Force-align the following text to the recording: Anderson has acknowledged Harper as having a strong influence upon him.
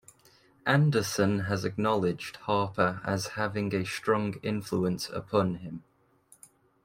Anderson 0.65 1.41
has 1.41 1.63
acknowledged 1.63 2.37
Harper 2.37 3.01
as 3.05 3.27
having 3.37 3.71
a 3.75 3.85
strong 3.85 4.33
influence 4.41 5.07
upon 5.09 5.57
him. 5.57 5.83